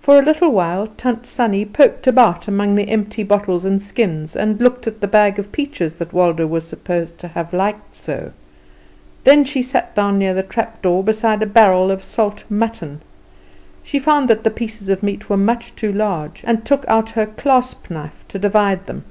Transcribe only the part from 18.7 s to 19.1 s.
them.